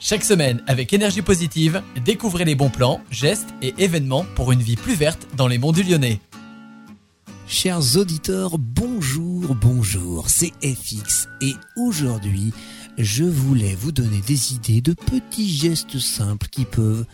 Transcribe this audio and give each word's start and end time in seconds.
Chaque 0.00 0.22
semaine, 0.22 0.62
avec 0.68 0.92
énergie 0.92 1.22
positive, 1.22 1.82
découvrez 2.04 2.44
les 2.44 2.54
bons 2.54 2.70
plans, 2.70 3.00
gestes 3.10 3.48
et 3.62 3.74
événements 3.78 4.24
pour 4.36 4.52
une 4.52 4.62
vie 4.62 4.76
plus 4.76 4.94
verte 4.94 5.26
dans 5.36 5.48
les 5.48 5.58
monts 5.58 5.72
du 5.72 5.82
Lyonnais. 5.82 6.20
Chers 7.48 7.96
auditeurs, 7.96 8.58
bonjour, 8.58 9.56
bonjour, 9.56 10.28
c'est 10.28 10.52
FX 10.62 11.26
et 11.40 11.54
aujourd'hui, 11.76 12.52
je 12.96 13.24
voulais 13.24 13.74
vous 13.74 13.90
donner 13.90 14.20
des 14.20 14.54
idées 14.54 14.82
de 14.82 14.92
petits 14.92 15.48
gestes 15.48 15.98
simples 15.98 16.46
qui 16.48 16.64
peuvent 16.64 17.06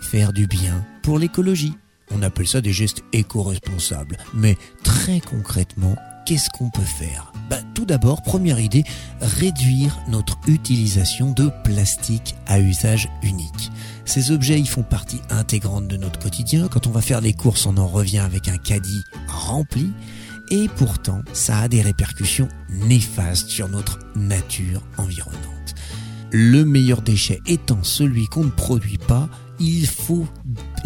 faire 0.00 0.32
du 0.32 0.48
bien 0.48 0.84
pour 1.02 1.20
l'écologie. 1.20 1.74
On 2.10 2.22
appelle 2.22 2.48
ça 2.48 2.60
des 2.60 2.72
gestes 2.72 3.04
éco-responsables, 3.12 4.16
mais 4.34 4.56
très 4.82 5.20
concrètement, 5.20 5.94
qu'est-ce 6.26 6.50
qu'on 6.50 6.70
peut 6.70 6.82
faire? 6.82 7.31
Bah, 7.52 7.58
Tout 7.74 7.84
d'abord, 7.84 8.22
première 8.22 8.58
idée, 8.60 8.82
réduire 9.20 9.98
notre 10.08 10.38
utilisation 10.46 11.32
de 11.32 11.50
plastique 11.64 12.34
à 12.46 12.58
usage 12.58 13.10
unique. 13.22 13.70
Ces 14.06 14.30
objets 14.30 14.58
y 14.58 14.64
font 14.64 14.82
partie 14.82 15.20
intégrante 15.28 15.86
de 15.86 15.98
notre 15.98 16.18
quotidien. 16.18 16.68
Quand 16.68 16.86
on 16.86 16.90
va 16.90 17.02
faire 17.02 17.20
des 17.20 17.34
courses, 17.34 17.66
on 17.66 17.76
en 17.76 17.86
revient 17.86 18.20
avec 18.20 18.48
un 18.48 18.56
caddie 18.56 19.02
rempli. 19.28 19.92
Et 20.50 20.66
pourtant, 20.76 21.20
ça 21.34 21.58
a 21.58 21.68
des 21.68 21.82
répercussions 21.82 22.48
néfastes 22.70 23.50
sur 23.50 23.68
notre 23.68 23.98
nature 24.16 24.80
environnante. 24.96 25.74
Le 26.30 26.64
meilleur 26.64 27.02
déchet 27.02 27.40
étant 27.46 27.82
celui 27.82 28.28
qu'on 28.28 28.44
ne 28.44 28.50
produit 28.50 28.96
pas, 28.96 29.28
il 29.60 29.86
faut 29.86 30.26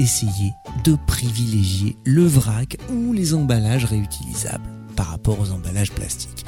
essayer 0.00 0.50
de 0.82 0.96
privilégier 1.06 1.96
le 2.04 2.26
vrac 2.26 2.76
ou 2.90 3.12
les 3.12 3.34
emballages 3.34 3.84
réutilisables 3.84 4.75
par 4.96 5.08
rapport 5.08 5.38
aux 5.38 5.50
emballages 5.52 5.92
plastiques. 5.92 6.44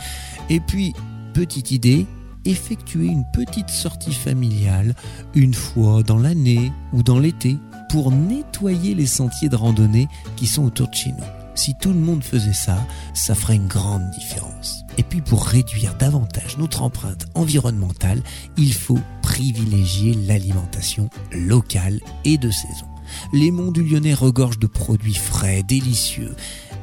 Et 0.51 0.61
puis, 0.61 0.95
petite 1.35 1.71
idée, 1.71 2.07
effectuer 2.45 3.07
une 3.07 3.25
petite 3.33 3.71
sortie 3.71 4.15
familiale 4.15 4.95
une 5.35 5.55
fois 5.55 6.03
dans 6.03 6.19
l'année 6.19 6.73
ou 6.93 7.03
dans 7.03 7.19
l'été 7.19 7.59
pour 7.91 8.11
nettoyer 8.11 8.95
les 8.95 9.07
sentiers 9.07 9.49
de 9.49 9.57
randonnée 9.57 10.09
qui 10.37 10.47
sont 10.47 10.65
autour 10.65 10.89
de 10.89 10.95
chez 10.95 11.11
nous. 11.11 11.25
Si 11.55 11.75
tout 11.81 11.93
le 11.93 11.99
monde 11.99 12.23
faisait 12.23 12.53
ça, 12.53 12.79
ça 13.15 13.35
ferait 13.35 13.57
une 13.57 13.67
grande 13.67 14.09
différence. 14.11 14.85
Et 14.97 15.03
puis 15.03 15.21
pour 15.21 15.45
réduire 15.45 15.97
davantage 15.97 16.57
notre 16.57 16.83
empreinte 16.83 17.27
environnementale, 17.35 18.23
il 18.57 18.73
faut 18.73 19.01
privilégier 19.23 20.15
l'alimentation 20.15 21.11
locale 21.33 22.01
et 22.25 22.39
de 22.39 22.51
saison. 22.51 22.87
Les 23.33 23.51
monts 23.51 23.73
du 23.73 23.83
Lyonnais 23.83 24.15
regorgent 24.15 24.59
de 24.59 24.67
produits 24.67 25.15
frais, 25.15 25.63
délicieux, 25.63 26.35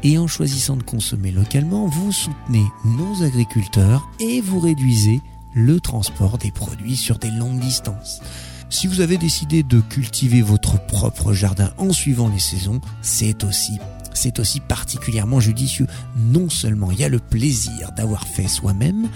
et 0.06 0.20
en 0.20 0.28
choisissant 0.28 0.78
de 0.78 0.84
consommer 0.84 1.32
localement, 1.32 1.88
vous 1.88 2.12
soutenez 2.12 2.64
nos 2.86 3.24
agriculteurs 3.24 4.08
et 4.20 4.40
vous 4.40 4.60
réduisez 4.60 5.20
le 5.56 5.80
transport 5.80 6.38
des 6.38 6.52
produits 6.52 6.96
sur 6.96 7.18
des 7.18 7.32
longues 7.32 7.60
distances. 7.60 8.22
Si 8.70 8.86
vous 8.86 9.02
avez 9.02 9.18
décidé 9.18 9.64
de 9.64 9.82
cultiver 9.82 10.44
votre 10.44 10.80
propre 10.86 11.34
jardin 11.34 11.72
en 11.80 11.92
suivant 11.92 12.30
les 12.30 12.40
saisons, 12.40 12.82
c'est 13.02 13.44
aussi 13.44 13.80
c'est 14.14 14.40
aussi 14.40 14.60
particulièrement 14.60 15.40
judicieux. 15.40 15.88
Non 16.16 16.50
seulement 16.50 16.92
il 16.92 17.00
y 17.00 17.04
a 17.04 17.10
le 17.10 17.20
plaisir 17.20 17.92
d'avoir 17.98 18.28
fait 18.28 18.48
soi-même, 18.48 19.10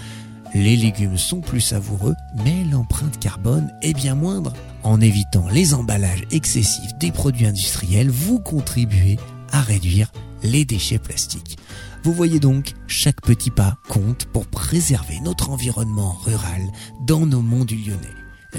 les 0.54 0.76
légumes 0.76 1.16
sont 1.16 1.40
plus 1.40 1.60
savoureux, 1.60 2.16
mais 2.44 2.64
l'empreinte 2.64 3.18
carbone 3.20 3.70
est 3.80 3.94
bien 3.94 4.16
moindre. 4.16 4.52
En 4.82 5.00
évitant 5.00 5.48
les 5.48 5.72
emballages 5.72 6.24
excessifs 6.32 6.98
des 6.98 7.12
produits 7.12 7.46
industriels, 7.46 8.10
vous 8.10 8.40
contribuez 8.40 9.18
à 9.52 9.60
réduire 9.60 10.10
les 10.42 10.64
déchets 10.64 10.98
plastiques. 10.98 11.58
Vous 12.02 12.12
voyez 12.12 12.40
donc, 12.40 12.74
chaque 12.86 13.20
petit 13.20 13.50
pas 13.50 13.76
compte 13.88 14.26
pour 14.26 14.46
préserver 14.46 15.20
notre 15.20 15.50
environnement 15.50 16.12
rural 16.24 16.62
dans 17.06 17.26
nos 17.26 17.42
monts 17.42 17.64
du 17.64 17.76
Lyonnais. 17.76 18.08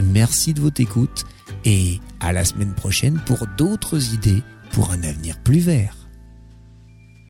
Merci 0.04 0.54
de 0.54 0.62
votre 0.62 0.82
écoute 0.82 1.26
et 1.66 2.00
à 2.20 2.34
la 2.34 2.46
semaine 2.46 2.74
prochaine 2.74 3.20
pour 3.26 3.46
d'autres 3.58 4.14
idées 4.14 4.44
pour 4.72 4.92
un 4.92 5.04
avenir 5.04 5.38
plus 5.40 5.59
vert. 5.59 6.00